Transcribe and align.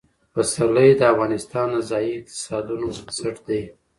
پسرلی 0.33 0.89
د 0.95 1.01
افغانستان 1.13 1.67
د 1.73 1.77
ځایي 1.89 2.09
اقتصادونو 2.19 2.87
بنسټ 3.05 3.35
دی. 3.47 3.61